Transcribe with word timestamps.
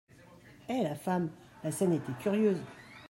Et 0.67 0.81
la 0.81 0.95
femme! 0.95 1.29
La 1.63 1.69
scène 1.71 1.93
était 1.93 2.19
curieuse. 2.23 2.57